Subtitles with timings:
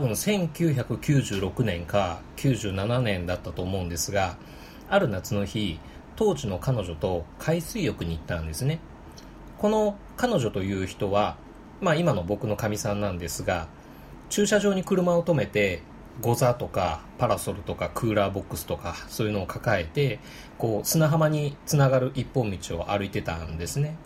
[0.00, 4.36] 分1996年か97年だったと思うんですが
[4.88, 5.78] ある夏の日
[6.16, 8.80] 当時の彼女と海水浴に行ったんですね。
[9.58, 11.36] この彼女という人は、
[11.80, 13.68] まあ、今の僕のかみさんなんですが
[14.30, 15.82] 駐車場に車を止めて
[16.20, 20.18] ゴザとかパラソルとかクーラーボックスとかそういうのを抱えて
[20.58, 23.96] こう砂浜につながる一本道を歩いてたんですね。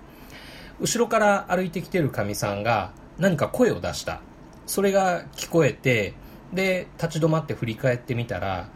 [0.80, 4.20] 後ろから歩いてきてるかみさんが何か声を出した。
[4.66, 6.14] それが聞こえて
[6.52, 8.68] で立ち止まって振り返ってみたら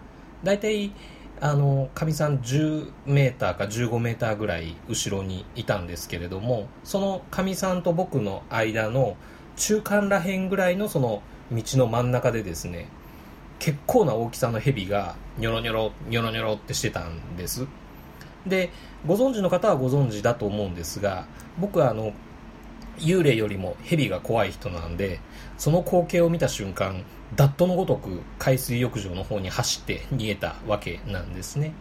[0.42, 0.92] 大体
[1.40, 9.16] あのかみさん10メーターか15メーターぐらい後ろにいたんですけれどもそのかみさんと僕の間の
[9.56, 12.88] 中間らへんぐらいのその道の真ん中でですね
[13.58, 17.66] 結構な大きさの蛇がニョロニョロニョロニョロってしてたんです。
[18.46, 18.70] で
[19.06, 21.26] ご存知の方はご存知だと思うんですが
[21.58, 22.12] 僕はあの
[22.98, 25.20] 幽霊よりも蛇が怖い人なんで
[25.58, 27.04] その光景を見た瞬間
[27.36, 31.74] ダットのごとく海水浴場の方に走って逃げたわけなんですね。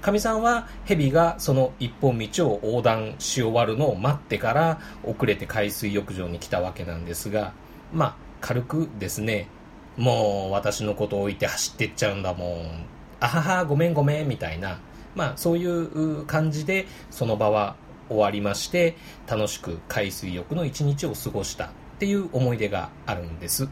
[0.00, 7.52] かみさんは蛇がその一本道を横断し終わるのを待ってから遅れて海水浴場に来たわけなんですが
[7.92, 9.48] まあ軽くですね
[9.96, 12.86] もう私のことを置いて走ってっちゃうんだもん。
[13.20, 14.78] あははごめんごめんみたいな。
[15.14, 17.76] まあそういう感じでその場は
[18.08, 18.96] 終わりまして
[19.28, 21.70] 楽しく海水浴の一日を過ごした。
[22.02, 23.68] っていう思い出があるんです。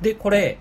[0.00, 0.56] でこれ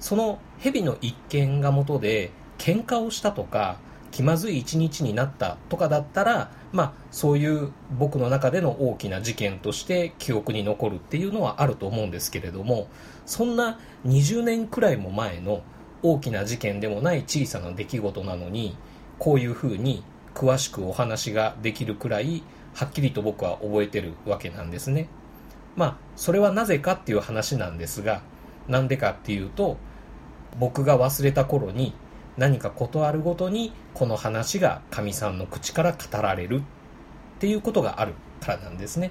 [0.00, 3.76] その蛇の一件がもとで喧嘩をしたとか
[4.10, 12.88] 気まずい一日になったとかだったらまあそういう僕の中での大きな事件として記憶に残るっていうのはあると思うんですけれども
[13.26, 15.60] そんな20年くらいも前の
[16.02, 18.74] 大きな事件でもない小さな出来事なのに
[19.18, 20.02] こういうふうに
[20.34, 22.42] 詳しくお話ができるくらい
[22.72, 25.08] はっきりと僕は覚えてるわけなんですね。
[25.76, 28.22] まあそれはなぜかっていう話なんですが
[28.68, 29.76] なんでかっていうと
[30.58, 31.94] 僕が忘れた頃に
[32.36, 36.62] 何か事あるごとにこの話がかみさんの口から語られるっ
[37.38, 39.10] ていうことがあるからなんですね。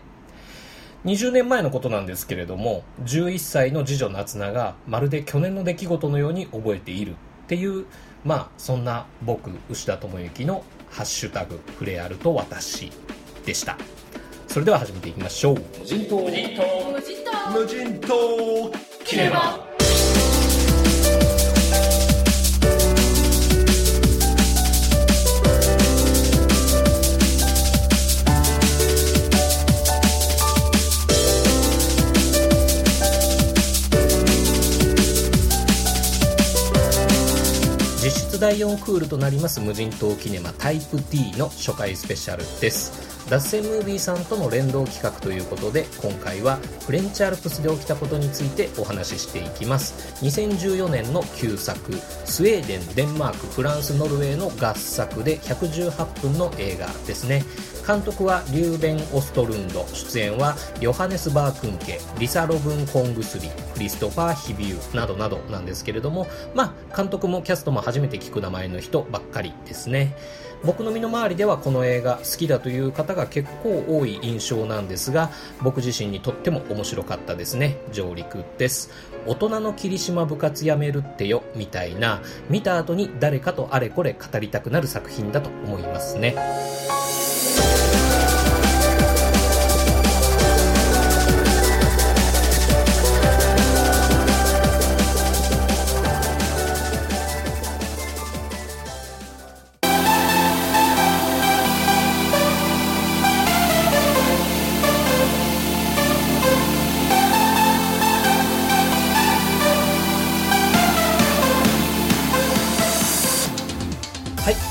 [1.06, 7.16] 20年前のことなんですけれども11歳の次女夏菜がまるで去年の出来事のように覚えているっ
[7.48, 7.86] ていう
[8.24, 12.90] まあそんな僕牛田智之の「ハッシュタグフレアルと私」
[13.46, 13.78] でした。
[14.54, 15.56] それでは始めていきましょう。
[15.80, 16.20] 無人島。
[16.20, 17.52] 無人島。
[17.52, 18.72] 無人島。
[19.04, 19.74] キネマ
[38.40, 50.24] 第4クールとなります無人島キネマタイプ D の初回スペシャルです脱線ムービーさんとの連動企画ということで今回はフレンチアルプスで起きたことについてお話ししていきます。
[50.24, 51.94] 2014年の旧作
[52.26, 57.44] スウェーデンデンマークフランスノルウェーの合作で118分の映画ですね。
[57.88, 70.16] 監督はリューベン・オストルンド出演はヨハネス・バークンケリサ・ロブン・コングスリクリストファー・ヒビューなどなどなんですけれどもまあ監督もキャストも初めて聞く名前の人ばっかりですね。
[70.66, 75.32] 僕の身の回りではこの映画好きだという方が結構多い印象なんですが
[75.62, 77.78] 僕自身にとっても面白かったですね。
[77.92, 78.90] 上陸です。
[79.26, 82.22] 大人の霧島部活やめるってよみたいな。
[82.50, 86.36] 見た後に誰かとあれこれ語りたくなる作品だと思いますね。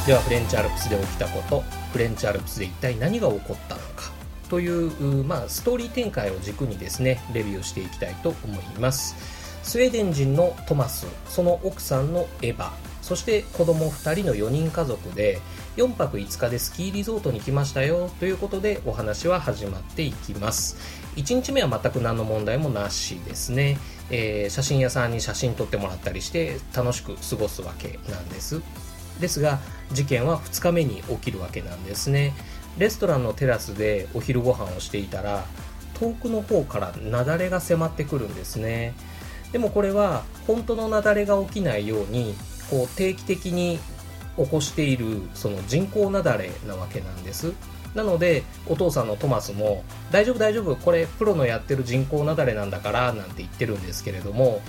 [0.07, 1.63] ではフレンチアルプスで起きたこと。
[1.93, 4.11] フレンチアルプスで一体何が起こったのか。
[4.49, 9.15] という、まあ、ストーリー展開を軸にですねレビューしていきたいと思います。
[9.63, 12.71] スウェーデン人のトマスその奥さんのエヴァ
[13.01, 15.41] そして子供2人の4人家族で
[15.77, 18.11] 4泊5日でスキーリゾートに来ましたよ。
[18.19, 20.77] ということでお話は始まっていきます。
[21.15, 23.79] 1日目は全く何の問題もなしですね、
[24.11, 28.61] えー、写真屋さんに写真撮ってもらったりして楽しく過ごすわけなんです。
[29.21, 29.61] ですが
[29.93, 32.35] 事件は2日目に起きるわけなんですね。
[32.79, 35.45] レストランのテラスでお昼ご飯をしていたら
[35.95, 38.95] 遠くの方から雪崩が迫ってくるんですね。
[39.53, 42.35] でもこれは本当の雪崩が起きないように
[42.71, 43.79] こう定期的に
[44.37, 47.53] 起こしているその人工雪崩なわけなんです。
[47.95, 54.63] なのでお父さんのトマスも大丈夫大丈夫これプロのやってる人工雪崩なんだからなんて言ってるんですけれども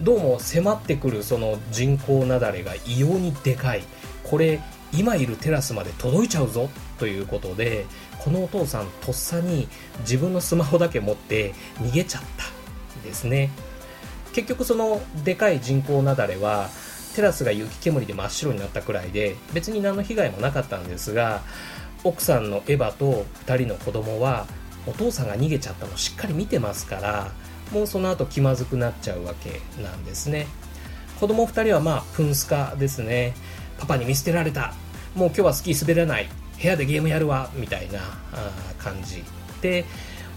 [0.00, 3.82] どうも迫ってくるその人工雪崩が異様にでかい。
[4.24, 4.60] これ
[4.92, 6.68] 今いるテラスまで届いちゃうぞ。
[6.98, 7.86] ということで
[8.18, 9.68] このお父さんとっさに
[10.00, 12.44] 自分のスマホだけ持って逃げちゃった。
[13.06, 13.50] ですね。
[14.32, 16.68] 結局そのでかい人工雪崩は
[17.14, 21.42] テラスが雪煙で真っ白になったくらいで別に何の被害もなかったんですが
[22.02, 24.46] 奥さんのエヴァと2人の子供は
[24.86, 27.30] お父さんが逃げちゃったのしっかり見てますから
[27.72, 30.46] もうその後気まずくなっちゃうわけなんですね。
[31.18, 33.34] 子供2人はまあプンスカですね。
[33.78, 34.74] パパに見捨てられた。
[35.14, 36.28] もう今日はスキー滑れない。
[36.60, 38.00] 部屋でゲームやるわみたいな
[38.78, 39.24] 感じ
[39.60, 39.84] で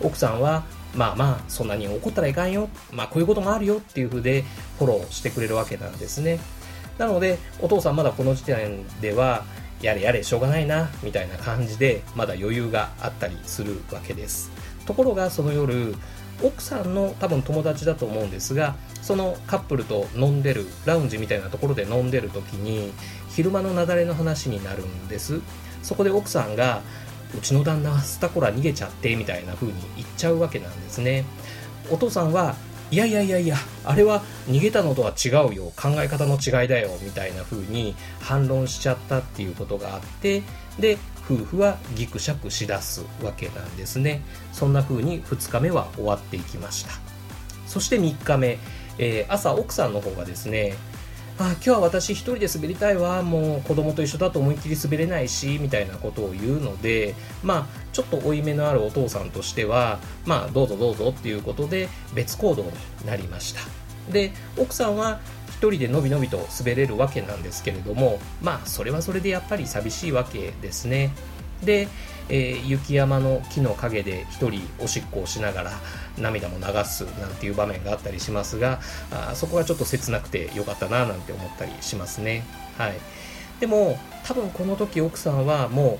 [0.02, 0.66] 奥さんは
[0.96, 2.70] まあまあそんなに怒ったらいかんよ。
[2.92, 4.44] まあこういうこともあるよっていう風で
[4.80, 6.40] フォローしてくれるわけなんですね。
[6.98, 9.46] なのでお父さんまだこの時点では
[9.82, 14.52] やれやれしょうがないなみたいな感じでまだ余裕があったりするわけです。
[14.86, 15.96] ところがその夜
[16.44, 22.94] 奥さんの多分友達だと思うんですがそのカップルと飲んでるラウンジみたいなところで飲んでる時に
[23.30, 25.42] 昼間の雪崩の話になるんです。
[25.84, 26.82] そこで奥さんが
[27.38, 31.26] うちの旦那はスタコラ逃げちゃってみたいな風に言っちゃうわけなんですね。
[31.90, 32.56] お父さんは
[32.90, 35.74] いやいやいやいやあれは逃げたのとは違うよ。
[35.76, 40.42] 考え方の違いだよみたいな風に反論しちゃったっていうことがあって
[40.80, 44.22] で夫婦はギクシャクしだすわけなんですね。
[44.54, 46.92] そんな風に2日目は終わっていきました。
[47.66, 48.58] そして3日目、
[48.98, 50.76] えー、朝奥さんの方がですね
[51.40, 57.14] あ今日は私一人で滑りたいわもう子供と一緒だと思いっきり滑れないしみたいなことを言うので
[57.44, 62.72] まあちょっと負い目のあるお父さんとしてはまあどうぞどうぞっていうことで別行動に
[63.06, 63.62] なりました。
[64.12, 65.20] で奥さんは
[65.50, 71.12] 一人でのびのびと滑れるわけなんですけれどもまあそれはそれでやっぱり寂しいわけですね。
[71.64, 71.88] で、
[72.30, 75.72] えー、雪山の木の陰で一人おしっこをしながら
[76.18, 78.80] 涙も流すなんていう場面があったりしますが
[79.12, 82.44] あそこはちょっと切なくてよかったななんて思ったりしますね。
[82.78, 82.94] はい。
[83.60, 86.00] でも多分この時奥さんはも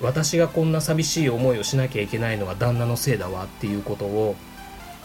[0.00, 4.36] う私がこんな寂しい思いをしなきゃいけないのは旦那のせいだわっていうことを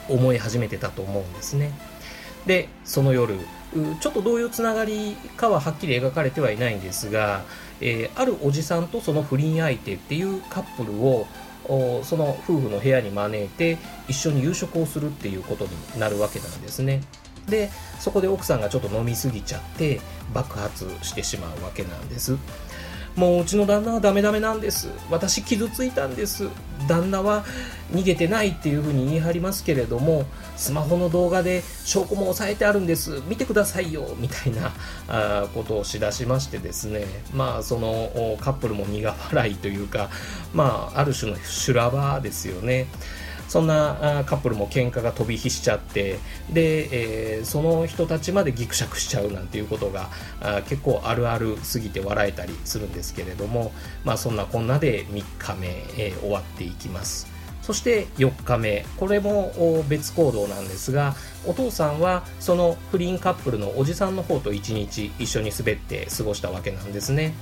[0.10, 1.72] 思い始めてたと思うんですね。
[2.46, 3.38] でその夜
[4.00, 7.44] ちょっとどういうつながりかははっきり描かれてはいないんですが、
[7.86, 11.28] えー、あるおじさんとその不倫相手っていうカップルを
[12.04, 13.78] その夫婦の部屋に招いて
[14.08, 17.02] 一緒に夕食をするっていうことになるわけなんですね。
[17.48, 17.70] で
[18.00, 20.00] そこで奥さんがちょっと飲みすぎちゃって
[20.34, 22.38] 爆発してしまうわけなんです。
[23.16, 24.90] もううちの旦那はダメダメなんです。
[25.10, 26.50] 私傷ついたんです。
[26.88, 27.46] 旦那は
[27.94, 30.26] 逃げてないっていうふうに言い張りますけれども
[30.58, 33.22] スマホの動画で証拠も押さえてあるんです。
[33.28, 34.16] 見てくださいよ。
[34.18, 34.72] みたいな
[35.08, 37.06] あことをしだしましてですね。
[37.34, 40.10] まあそのカップルも苦笑いというか
[40.54, 42.88] まあある種の修羅場ですよね。
[43.48, 46.20] そんなカップルも喧嘩が飛び火しちゃって
[46.52, 50.10] で、えー、その人たちまでギクシャクしちゃうなんていうことが
[50.68, 53.72] 結構あるあるすぎて笑えたりするんですけれども、
[54.04, 55.68] まあ、そんなこんなで3日目、
[55.98, 57.34] えー、終わっていきます。
[57.64, 58.86] そして4日目。
[58.98, 67.34] これも別行動なんですがお父さんはその不倫カップルのおじさんの方と1日一緒に滑って過ごしたわけなんですね。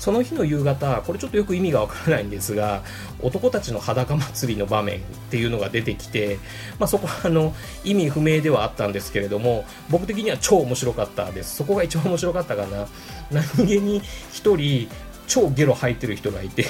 [0.00, 2.82] その日の夕方これちょっとよく意味がわからないんですが
[3.20, 6.38] 男たちの裸祭りの場面っていうのが出てきて、
[6.78, 7.54] まあ、そこはあの
[7.84, 11.56] 意味不明ではあったんですけれども僕的には超面白かったです。
[11.56, 12.88] そこが一番面白かったかな。
[13.30, 14.88] 何気に1人
[15.26, 16.64] 超ゲロ吐いてる人がいて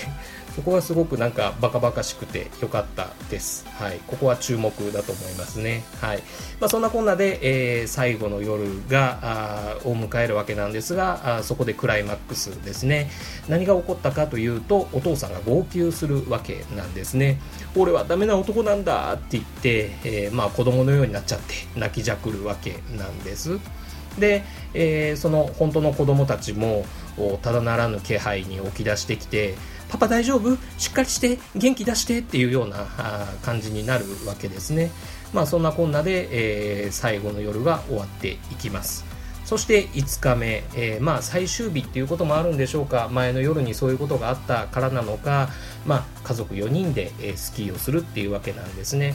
[0.55, 3.67] そこはすごくなんかバカバカしくて良かったです。
[3.69, 4.01] はい。
[4.07, 5.85] ここは注目だと思いますね。
[6.01, 6.19] はい。
[6.61, 13.11] まあ、そんなこんなで、えー、最後の夜が、を迎えるわけなんですがあ、そこでクライマックスですね。
[13.49, 17.41] 何が起こったかというと、お父さんが号泣するわけなんですね。
[17.77, 23.59] 俺はダメな男なんだって言って、えー、まあ子供のようになっちゃって泣きじゃくるわけなんです。
[24.19, 26.85] で、えー、その本当の子供たちも
[27.43, 29.55] ただならぬ気配に起き出してきて
[29.91, 30.57] パパ大丈夫？
[30.79, 32.87] しっかりして元気出してっていうような
[33.43, 34.91] 感じになるわけですね。
[35.33, 39.05] まあそんなこんなで、えー、最後の夜が終わっていきます。
[39.45, 43.09] そして5日目、えー、まあ最終日っていうこともあるんでしょうか。
[43.13, 45.49] 前の夜にそういうことがあったからなのか、
[45.85, 49.15] まあ、家族4人で、えスキーをするっていうわけなんですね。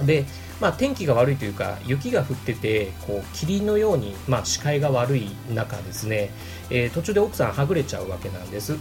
[0.00, 0.24] で、
[0.60, 6.30] まあ、天気が悪いというか雪が降っててこう霧のように、まあ、視界が悪い中ですね、
[6.70, 8.76] えー、途中で奥さんはぐれちゃうわけなんです。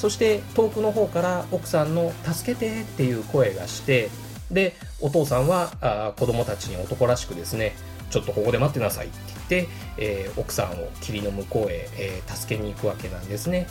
[0.00, 4.08] そして遠くの方から奥さんの「助けて」っていう声がして
[4.50, 7.76] でお父さんはあ子供たちに男らしくですね
[8.08, 13.66] ちょっとここで待ってなさいって言って、えー、奥さんを霧の向こうへ、えー、助けに行くわけなんですね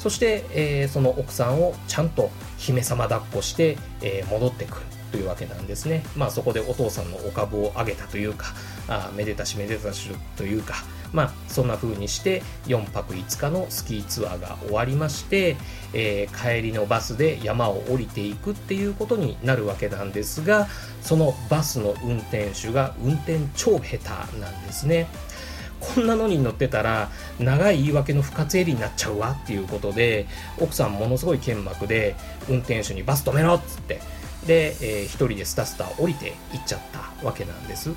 [0.00, 6.04] そして、えー、その奥さんをちゃんと姫様抱っこして、え、戻ってくるというわけなんですね。
[6.16, 8.54] まあそこでお父さんのお株を上げたというか、
[8.88, 15.56] あめでたしめでたしというか、まあそんな風にして4泊5日のスキーツアーが終わりまして、
[15.92, 20.68] えー、帰りのバスで山を降りていくっていうことになるわけなんですが、
[21.02, 25.06] そのバスの運転手が運転超下手なんですね。
[25.80, 30.26] こんなのに乗ってたら長い言い訳の不活襟になっちゃうわっていうことで
[30.60, 32.16] 奥さんものすごい剣幕で
[32.48, 34.00] 運転手にバス止めろっつって
[34.46, 37.90] で、えー、一人でスタスタ降りて行っちゃったわけなんです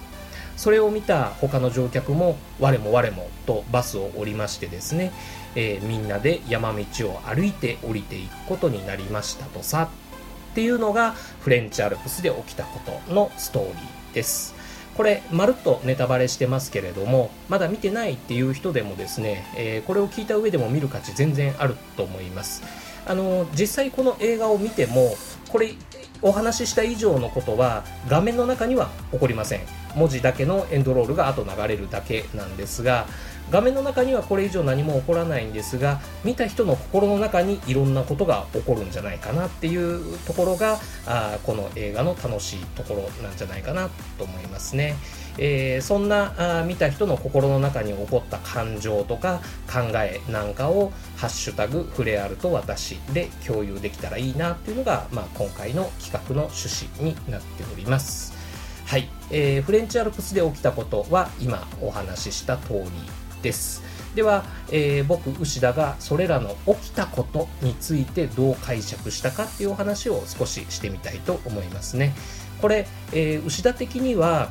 [0.61, 5.11] それを見た他の乗客も我も我もとバスを降りましてですね、
[5.55, 9.89] えー、みんなで山道を歩いて降りていくことになりましたとさ
[10.51, 14.53] っていうのがフレンチアルプスで起きたことのストーリーです。
[14.95, 22.61] これまるっとネタバレしてますけれどもまだ見てないっていう人でもですね、えー、これを聞いた上でも見る価値全然あると思います。
[23.07, 25.15] あの実際この映画を見ても
[25.49, 25.73] これ
[26.21, 29.80] お話しした以上のことは画面の中には起こりません。
[29.95, 33.07] 文字だけのエンドロールが後流れるだけなんですが
[33.51, 44.95] 画面の中にはこれ以上何も起こらないんですが見た人の心の中にいろんなことが起こるんじゃないかなっていうところがあこの映画の楽しいところなんじゃないかなと思いますね。
[45.37, 58.40] えー、そんなあ見た人の心の中に起こった感情とか考えなんかを「ハッシュタグフレアルと私」で共有できたらいいなっていうのが、まあ、今回の企画の趣旨になっております。
[58.91, 62.89] はい、えー、フレンチアルプスで起きたことは今お話しした通り
[63.41, 63.81] です。
[64.15, 72.13] では、えー、僕牛田がそれらの起きたことについてどう解釈したかっていうお話を少ししてみたいと思いますね。
[72.61, 74.49] これ、えー、牛田的には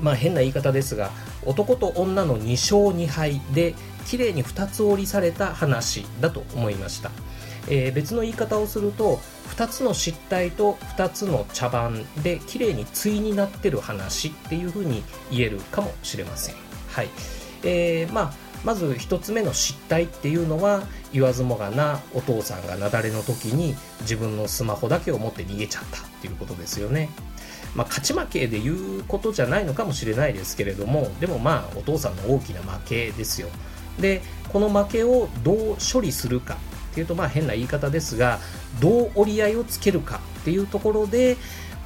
[0.00, 1.12] まあ変な言い方ですが
[1.44, 3.76] 男と女の2勝2敗で
[4.06, 7.12] 綺麗に2つ折りされた話だと思いました、
[7.68, 9.20] えー、別の言い方をすると
[9.56, 16.54] 2つの失態と2つの茶番で綺麗に対になってる話っていうふうに言えるかもしれません
[16.88, 17.08] はい
[17.64, 18.32] えー、まあ、
[18.64, 20.82] まず1つ目の失態っていうのは
[21.12, 27.08] 言わずもがなお父さんが雪崩の時に自分のスマホだけを持って逃げちゃったっていうことですよね。
[27.74, 33.48] まあ、勝ち負けで言うことじゃないのかもしれないですけれどもでもまあお父さんの大きな負けですよ。
[34.00, 36.56] でこの負けをどう処理するか
[36.96, 38.38] っていうとまあ変な言い方ですが
[38.80, 41.36] どう折り合いをつけるかっていうところで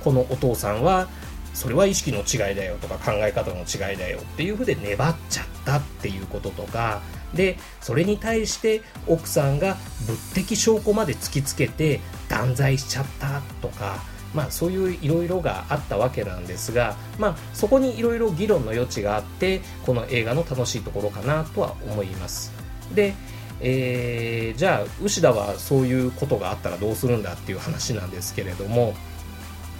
[0.05, 1.09] このお父さんは
[1.52, 7.02] それは意識の違いだよとか考え方の違いだよっていうふうで粘っちゃったっていうこととか
[7.35, 9.76] でそれに対して奥さんが
[10.07, 11.99] 物的証拠まで突きつけて
[12.29, 13.97] 断罪しちゃったとか
[14.33, 22.52] まあそういういろいろがあったわけなんですがまあそこにいろいろ議論の余地があってこの映画の楽しいところかなとは思います。
[22.95, 23.14] で
[23.61, 28.95] えー、じゃあ牛田はそういうことがあったらどうするんだっていう話なんですけれども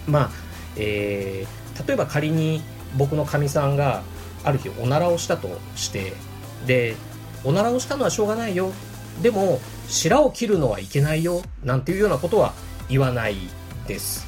[0.07, 0.29] まあ、
[0.75, 2.61] えー例えば仮に
[2.97, 4.03] 僕のかみさんが
[4.43, 6.13] ある日おならをしたとして
[6.65, 6.95] で
[7.43, 8.71] おならをしたのはしょうがないよ。
[9.21, 12.53] でも白を切るのはいけないよなんていうようなことは
[12.89, 13.35] 言わない
[13.87, 14.27] です。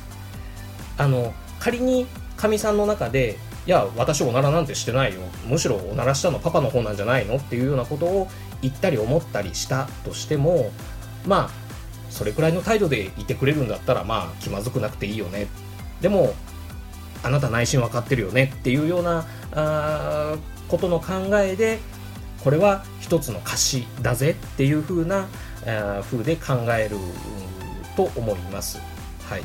[0.98, 2.08] あの仮に
[2.38, 5.22] かみさんの中でいや私おならなんてしてないよ。
[5.48, 7.38] むしろおならしたのパパの方なんじゃないの？
[7.38, 8.27] っていうようなことを
[8.62, 10.72] 言ったり思ったりしたとしても
[11.25, 11.50] まあ
[12.10, 15.48] それくらいの態度でいてくれるんだったらまあ気まずくなくていいよね。
[16.01, 16.34] でも
[17.24, 18.53] あなた内心分かってるよね？
[18.53, 20.36] っていうようなあ
[20.67, 21.79] ことの考えで
[22.43, 24.32] これは一つの歌詞だぜ？
[24.32, 25.27] っていう風な
[26.01, 26.98] 風で考える
[27.96, 28.82] と思います。
[29.29, 29.43] はい、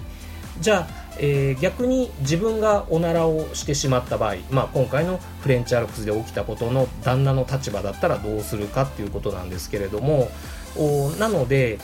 [0.60, 10.30] じゃあ、えー、逆に自分がおならをしてしまった場合、まあ、今回のフレンチアルプスで起きたことの旦那の立場だったらどうするかっていうことなんですけれども
[10.76, 11.78] おなので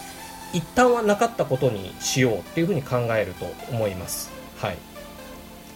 [0.53, 4.31] 一旦はなかったことにしようっていうふうに考えると思います。
[4.59, 4.77] はい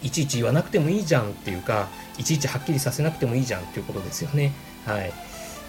[0.01, 1.89] いちいち言わなくてもいいじゃんっていうか
[2.19, 4.53] いちいちはっきりさせなくてもいいじゃんっていうことですよね。
[4.87, 5.13] はい、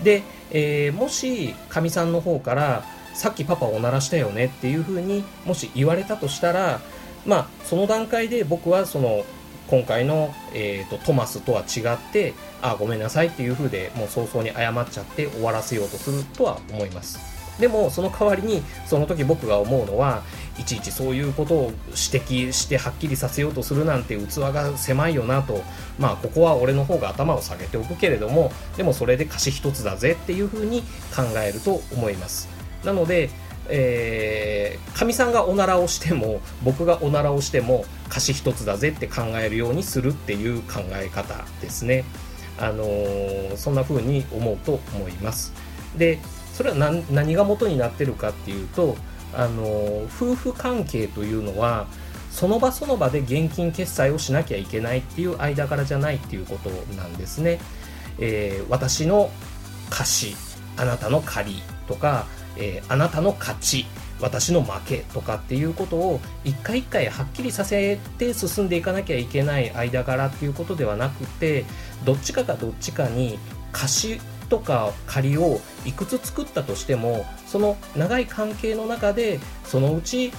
[0.03, 2.83] で、えー、もしかみさんの方から
[3.15, 6.79] さっきパパおならしたよねっていうふうにもし言われたとしたら
[7.25, 9.25] まあその段階で僕はその
[9.69, 17.39] 今回の、えーと、トマスとは違ってあごめんなさいっていうふうでもう早々に謝っちゃって終わらせようとするとは思います。
[17.59, 20.23] でもその代わりにその時僕が思うのは
[20.57, 25.61] いちいちそういうことを指摘してはっきりさせようとするなんて器が狭いよなと
[25.99, 30.81] まあここは俺の方が頭を下げておくけれどもでもそれで歌詞一つだぜっていうふうに
[31.13, 32.47] 考えると思います
[32.85, 33.29] なので
[33.69, 42.05] えー、かみさんがおならをしても僕がおならをしても歌詞一つだぜって考えるようにするっていう考え方ですね
[42.59, 45.53] あのー、そんな風に思うと思います
[45.97, 46.19] で
[46.53, 48.97] それは何何が元になってるかっていうと
[49.33, 49.63] あの
[50.05, 51.87] 夫婦関係というのは
[52.31, 57.59] その場その場で現金決済をしなきゃいけないっていう間柄じゃないっていうことなんですね。
[58.19, 59.29] えー、私の
[59.89, 60.35] 貸し
[60.77, 62.25] あなたの借りとか、
[62.57, 63.85] えー、あなたの勝ち
[64.21, 71.65] 私の負けとかっていうことを一回一回はっきりさせて進んでいかなきゃいけない間柄っていうことではなくて
[72.05, 73.39] どっちかがどっちかに
[73.71, 80.31] 貸しとか借りをいくつ作ったとしてもその長い関係の中でそのうち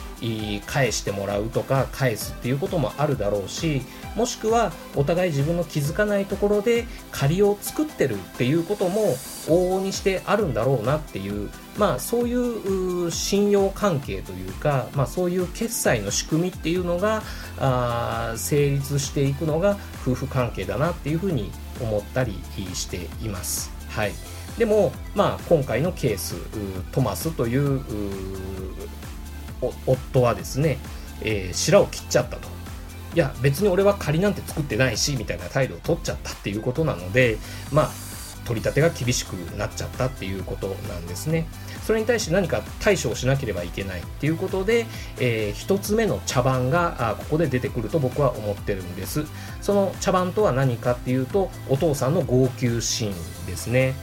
[0.67, 3.83] 返してもらうとか返すっていうこともあるだろうし
[4.17, 9.15] もしくはお互い自分の気づかないところで借りを作ってるっていうことも
[9.47, 17.23] 往々にしてあるんだろうなっていうまあそういう信用関係というか、まあ、そういう決済の仕組みっていうのが
[17.59, 21.51] あ成立していくのが夫婦関係だなっていうふうに
[21.81, 22.39] 思ったり
[22.75, 23.80] しています。
[23.91, 24.13] はい、
[24.59, 26.37] でも、まあ、今回のケース
[26.93, 27.83] トマスという
[29.87, 30.79] 夫はですね、
[31.23, 32.49] えー、白を切っちゃったと。
[33.13, 37.39] いや別に俺は仮なんて作ってないしみたいな態度を取っちゃったっていうことなので
[37.73, 37.91] まあ
[38.45, 41.49] 取り立てが厳しくなっちゃったっていうことなんですね。
[41.91, 44.87] それに対して何か対処をしなければいけないっていうことで、
[45.19, 49.25] えー、1つ目の茶番があここで出てくると僕は思ってるんです。
[49.61, 53.95] その茶番とは何かっていうとお父さんの号泣シーンですね。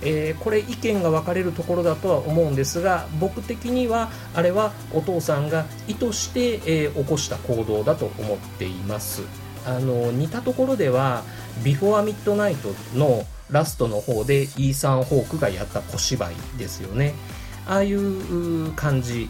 [0.00, 9.20] えー、これ意見が分かれるところだとは思うんですが僕的にはあれはお父さんが意図して、えー、起こした行動だと思っています。
[9.66, 11.24] あの似たところでは
[11.62, 17.14] 「ビフォーミッドナイト」のラストの方でイーサン・ホークがやった小芝居ですよね。
[17.66, 19.28] ああいう感じ。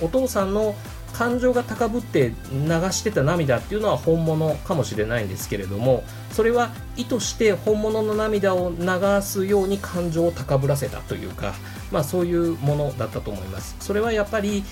[0.00, 0.74] お父さんの
[1.16, 8.86] 感情が高ぶって流してた涙っていうのは本物かもしれないんですけれどもそれは意図して本物の涙を流
[9.22, 11.54] すように感情を高ぶらせたというか、
[11.90, 13.76] まあ、そういうものだったと思います。
[13.80, 14.62] それはやっぱり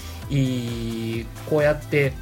[1.49, 2.13] こうやって、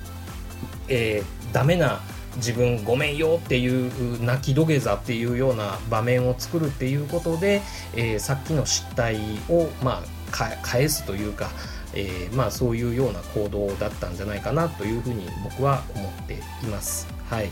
[0.87, 2.01] えー、ダメな
[2.37, 7.63] 自分ごめんよっていう泣き土下座っていうような場面を作るっていうことで、
[7.95, 9.17] えー、さっきの失態
[9.49, 11.51] を、まあ、返すというか
[11.95, 17.07] えー、まあ、そういうような行動だったんじゃないかなというふうに僕は思っています。
[17.29, 17.51] はい、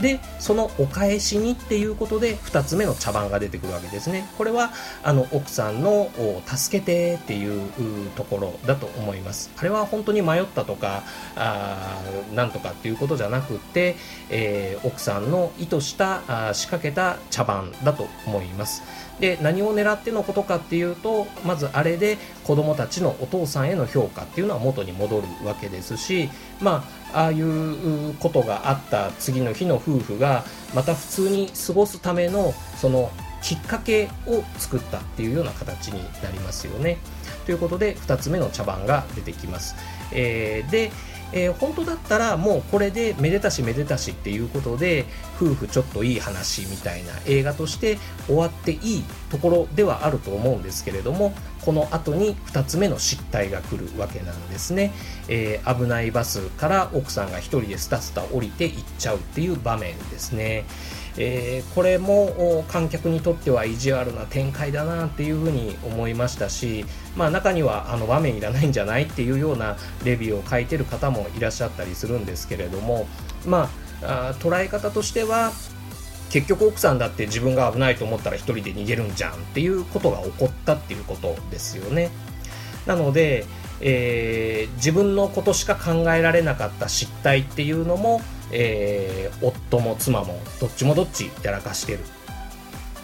[0.00, 4.26] でそのお返しにっていうことで2つ目の茶番が出てくるわけですね。
[4.38, 4.70] これは
[5.02, 6.10] あの奥さんの
[6.46, 9.50] 助けてっていうところだと思います。
[9.56, 11.02] あれは本当に迷ったとか
[11.36, 12.00] あ
[12.34, 13.96] なんとかっていうことじゃなくて、
[14.30, 18.82] えー、奥さんの意図したあ仕掛けた茶番だと思います。
[19.20, 26.28] で何を狙ってのことかっていうとまずあれで子供たちのお父さんへの評価っていうのは元に戻るわけですし
[26.60, 30.44] まあああいうことがあった次の日の夫婦が
[30.74, 33.10] また普通に過ごすためのその
[33.42, 36.98] きっかけを作ったっていうような形になりますよね。
[37.44, 39.74] ということで2つ目の茶番が出てきます。
[40.12, 40.92] えー、で
[41.32, 54.92] えー、本当だったらもうこれでめでたしめでたしっていうことで夫婦ちょっといい話みたいな映画として終わっていいところではあると思うんですけれどもこの後に2つ目の失態が来るわけなんですね、
[55.28, 60.64] えー、危ないバスから奥さんが1人でスタスタ降りて行っちゃうっていう場面ですね。
[61.18, 73.06] えー、これも観客にとっては意地悪な展開だなっていうふうに思いましたし、まあ、中にはあの場面いらないんじゃないっていうようなレビューを書いてる方もいらっしゃったりするんですけれども、
[73.46, 73.70] ま
[74.02, 75.52] あ、あ捉え方としては
[76.30, 82.10] 結局奥さんだって自分が危ないと思ったら1人で逃げるんじゃんっていうことが起こったっていうことですよね。
[82.86, 83.44] なので、
[83.82, 92.00] えー、自分のことしか考えられなかった失態っていうのもえー、夫も妻もどっちもどっちやらかしてる。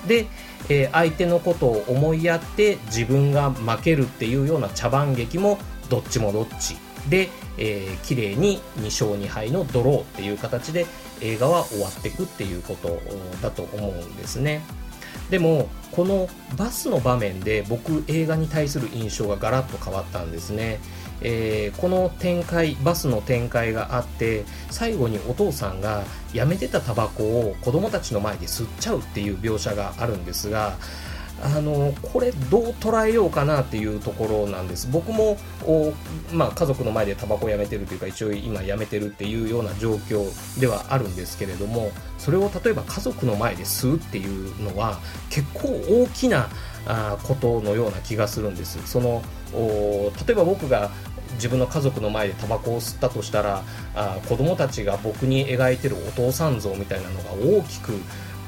[0.06, 0.26] で、
[0.68, 5.58] えー、相手のことを思いやって自分が負けるっていうような茶番劇も
[5.88, 6.76] どっちもどっち。
[7.08, 10.86] で、えー、綺麗に2勝2敗のドローっていう形で
[11.20, 13.00] 映画は終わっていくっていうこと
[13.42, 14.62] だと思うんですね。
[15.30, 20.80] でもこのバスの場面で僕映画に対する印象がガラッと変わったんですね。
[21.22, 30.76] えー、この展開バスの展開があって最後にお父さんがやめてたタバコを子供たちの前で吸っちゃうっていう描写があるんですが
[31.42, 34.88] あのこれどう捉えようかなっていうところなんです。
[34.90, 35.38] 僕も
[36.32, 40.28] まあ、家族の前でタバコをやめてるというか一応今やめてるっていうような状況
[40.60, 44.98] ではあるんですけれどもそれを例えば家族の前で吸うっていうのは
[45.30, 46.48] 結構大きな
[46.86, 50.90] あことのような気がするんですその例えば僕が
[51.34, 53.62] 自分の家族の前でタバコを吸ったとしたら
[53.94, 57.92] あ子供たちが僕に描いてるお父さん像みたいなのが大きく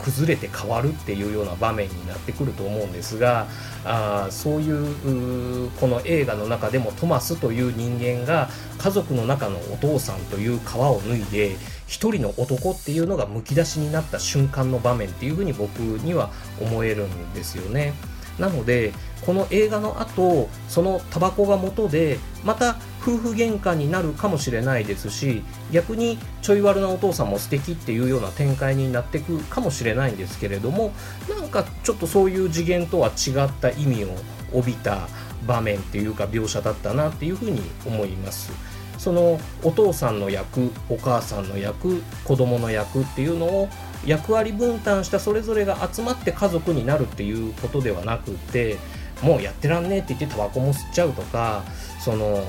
[0.00, 3.46] 崩れて変わるっていうような場面になってくると思うんですが
[3.84, 17.92] あそういうこの映画の中でもトマスという人間が家族の中のお父さんという皮を脱いで一人の男っていうのがむき出しになった瞬間の場面っていうふうに僕には思えるんですよね。
[18.40, 18.92] なので
[19.24, 30.92] この映画の後そのタバコが元でまた夫婦喧嘩になるかもしれないですし逆にちょい悪なお父さんも素敵っていうような展開になっていくかもしれないんですけれども
[31.28, 34.08] なんかちょっとそういう次元とは違った意味を
[34.52, 35.08] 帯びた
[35.46, 38.52] 場面っていうか描写だったなっていうふうに思います。
[39.00, 43.68] そのお父さんの役お母さんの役子供の役っていうのを
[44.04, 48.76] 役割分担したそれぞれが集まって家族になるっていうことではなくて
[49.22, 51.64] もうやってらんねえって言ってタバコも吸っちゃうとか
[51.98, 52.42] その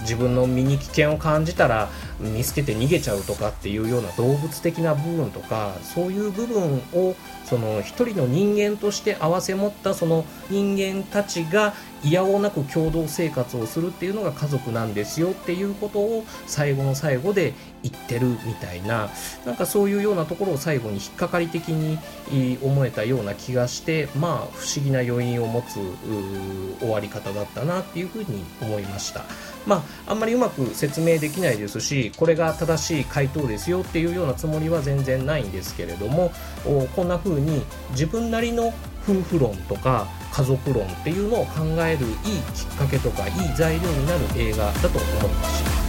[0.00, 1.88] 自分の身に危険を感じたら
[2.20, 7.14] 見捨てて逃げちゃうとかっていうような動物的な部分とかそういう部分を
[7.52, 19.10] その一人の人間として併せ持ったその人間たちがいやおなく共同生活をするっていうのが家族なんですよっていうことを最後の最後で言ってるみたいな。
[19.44, 21.98] なんかそういうようなところを最後に引っかかり的に
[22.62, 25.74] 思えたような気がしてまあ不思議な余韻を持つ
[26.80, 29.24] 終わり方だったなっていうふうに思いました。
[29.66, 36.32] まああんまりうまく説明できないですしこれが正しい回答ですよっていうようなつもりは全然ないんですけれども
[36.96, 38.72] こんな風に自分なりの
[39.08, 45.81] 夫婦論とか家族論っていうのを考えるいいきっかけとかいい材料になる映画だと思います。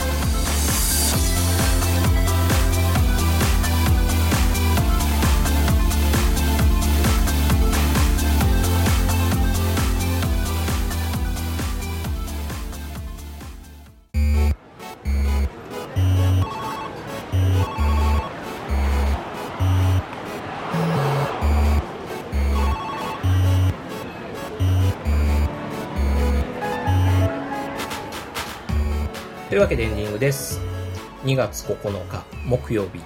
[29.63, 30.59] わけでエンディングです。
[31.23, 32.99] 2月9日木曜日、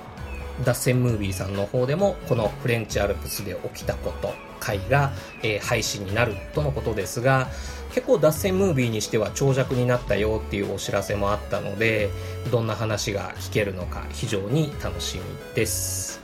[0.66, 5.12] 脱線ムービーさんの方でもこのフレンチアルプスで起きたこと回が、
[5.44, 7.48] えー、配信になるとのことですが、
[7.94, 12.10] 結構脱線ムービーにしては長尺になったよっていうお知らせもあったので、
[12.50, 16.20] どんな話が聞けるのか非常に楽しみです。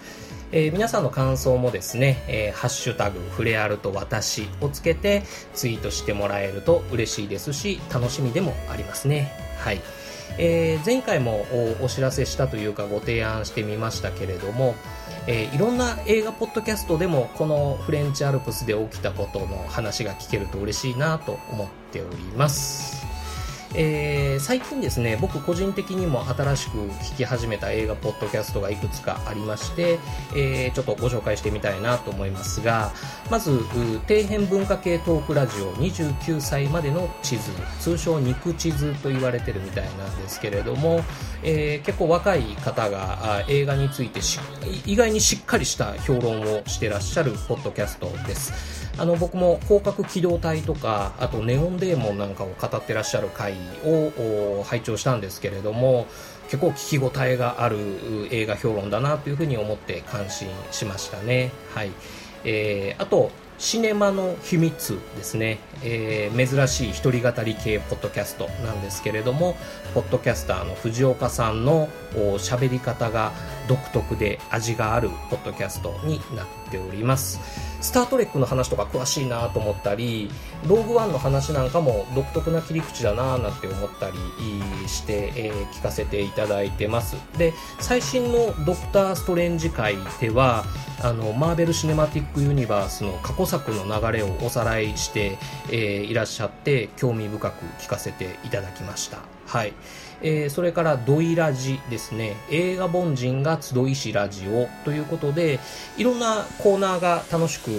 [0.52, 5.22] えー、皆さんの感想もですね、えー、ハッシュタグ、フレアルと私をつけて
[5.54, 9.32] ツイートしてもらえると嬉しいですし、楽しみでもありますね。
[9.60, 9.80] はい。
[10.38, 11.46] えー、前回も
[11.82, 14.76] お知らせしたというかご提案してみましたけれども、
[15.28, 23.13] えー、いろんな映画ポッドキャストでもこのフレンチアルプスで起きたことの話が聞けると嬉しいなと思っております。
[23.76, 30.00] えー、最近ですね、僕個人的にも新しく聞き始めた映画ポッドキャストがいくつかありまして、
[30.36, 32.92] えー、ちょっとご紹介してみたいなと思いますが、
[33.32, 41.02] まず、底辺文化系トークラジオ29歳までの地図、通称肉地図と言われてるみたいなんですけれども、
[41.42, 44.20] えー、結構若い方が映画について
[44.86, 48.83] 意外にしっかりした評論をしてらっしゃるポッドキャストです。
[48.98, 53.54] あの僕も広角機動隊とかあとネオンデーモンなんかを語ってらっしゃる回
[53.86, 56.06] を拝聴したんですけれども
[56.46, 57.78] 結構聞き応えがある
[58.32, 61.52] 映画評論だなというふうに思って感心しましたね。
[61.74, 61.92] はい
[62.44, 69.56] えー、あとシネマの秘密ですね、えー、珍しい一人語り系ポッドキャストなんですけれども
[69.94, 73.32] ポッドキャスターの藤岡さんの喋り方が
[73.68, 77.40] 独特で味があるポッドキャストになっております
[77.82, 80.30] スター・トレックの話とか詳しいなと思ったり
[80.68, 84.18] ローグワンの話なんかも独特な切り口だななんて思ったり
[84.88, 90.64] して、えー、聞かせていただいてますで最新のドクター・ストレンジ界では
[91.02, 95.38] あのマーベル・シネマティック・ユニバースの過去作の流れをおさらいして、
[95.70, 99.20] えー、いらっしゃって興味深く聞かせていただきました。
[99.46, 99.74] はい。
[100.24, 102.38] えー、それからドイラジですね。
[102.50, 105.60] 映画凡人が集いしラジオということで、
[105.98, 107.72] いろんなコーナーが楽しく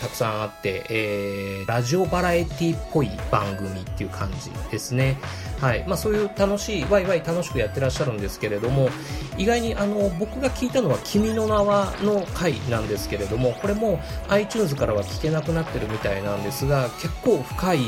[0.00, 5.18] たくさんあって、えー、ラジオバラエティっぽい番組っていう感じですね。
[5.60, 5.84] はい。
[5.88, 8.88] まあそういう楽しい、ワイワイ楽しくやってらっしゃるんですけれども、
[9.36, 17.80] 意外にあの、僕が聞いたのは君の名はの回なんですけれども、これも iTunes からは聞けなくなってるみたいなんですが、結構深い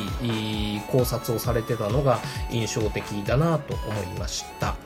[0.91, 2.19] 考察をされてたのが
[2.51, 4.77] 印象的だなと思いまました。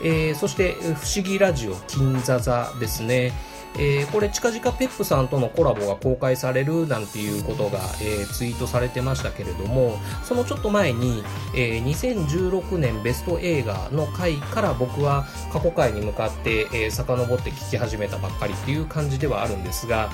[0.00, 3.32] えー、そして、不思議ラジオ金座座ですね。
[3.76, 11.22] えー、これ近々ペップさんとのコラボが公開されるなんていうことが、えー、ツイートされてましたけれども、そのちょっと前に、
[11.54, 20.10] えー、2016年ベスト映画の回から僕は過去回に向かって、えー、遡って聞き始めたばっかりっていう感じではあるんですが、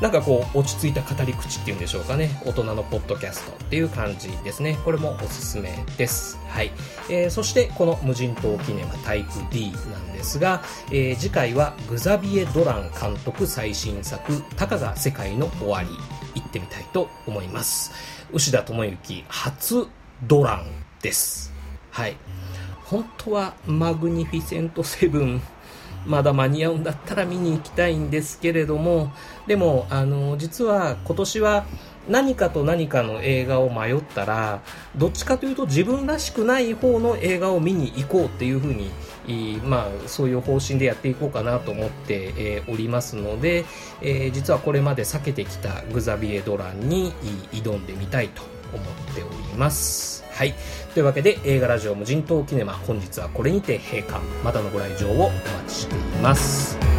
[0.00, 2.40] なんかこう、落ち着いた語り口っていうんでしょうかね。
[2.44, 4.78] 大人のポッドキャストっていう感じですね。
[4.84, 6.38] これもおすすめです。
[6.48, 6.70] はい。
[7.10, 15.88] えー、そしてこの無人島記念はタイプ D なんですが、えー、次回はグザビエ・ドラン監督最新作「たかが世界の終わり」
[16.34, 17.92] 行ってみたいと思います。
[18.32, 19.86] 牛田智之初
[20.24, 20.66] ドラン
[21.00, 21.52] です。
[21.90, 22.16] はい。
[22.84, 25.40] 本当はマグニフィセントセブン
[26.06, 29.12] まだ間に合うんだったら見に行きたいんですけれども
[29.46, 31.66] でもあの実は今年は
[32.08, 34.62] 何かと何かの映画を迷ったら
[34.96, 38.90] どっちかというと自分らしくない方の映画を見に行こうっていうふうに
[39.64, 43.64] まあ、そういう方針でやっていこうかなと思って、えー、おりますので、
[44.00, 47.12] えー、実はこれまで避けてきたグザビエ・ドランに
[47.52, 50.24] 挑んでみたいと思っております。
[50.32, 50.54] はい。
[50.94, 54.20] というわけで映画ラジオ無人島キネマ本日はこれにて閉館。
[54.44, 56.97] またのご来場をお待ちしています。